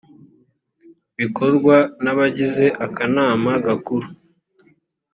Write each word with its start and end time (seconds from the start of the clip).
bikorwa 1.19 1.75
nabagize 2.03 2.65
akanama 2.85 3.51
gakuru. 3.65 4.07